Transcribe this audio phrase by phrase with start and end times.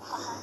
[0.00, 0.39] 好。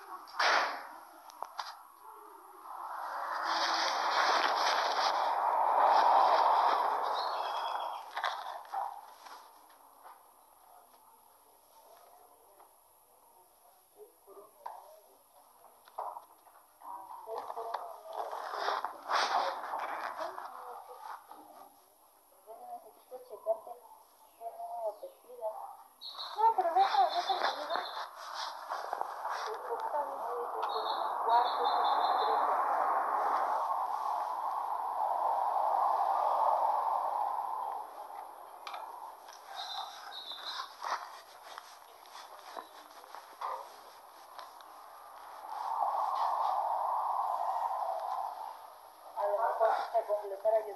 [50.41, 50.75] para yo